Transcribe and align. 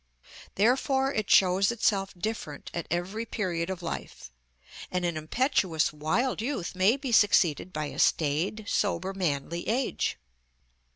Therefore 0.55 1.13
it 1.13 1.29
shows 1.29 1.71
itself 1.71 2.11
different 2.17 2.71
at 2.73 2.87
every 2.89 3.23
period 3.23 3.69
of 3.69 3.83
life, 3.83 4.31
and 4.89 5.05
an 5.05 5.15
impetuous, 5.15 5.93
wild 5.93 6.41
youth 6.41 6.73
may 6.73 6.97
be 6.97 7.11
succeeded 7.11 7.71
by 7.71 7.85
a 7.85 7.99
staid, 7.99 8.65
sober, 8.67 9.13
manly 9.13 9.67
age. 9.67 10.17